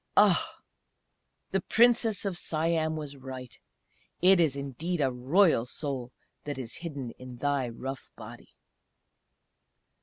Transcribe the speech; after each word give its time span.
Ah! 0.17 0.61
the 1.51 1.61
Princess 1.61 2.25
of 2.25 2.35
Siam 2.35 2.95
was 2.95 3.17
right. 3.17 3.59
It 4.19 4.39
is 4.39 4.55
indeed 4.57 4.99
a 4.99 5.11
Royal 5.11 5.67
Soul 5.67 6.11
that 6.45 6.57
is 6.57 6.77
hidden 6.77 7.11
in 7.19 7.35
thy 7.37 7.69
rough 7.69 8.09
body!" 8.17 8.55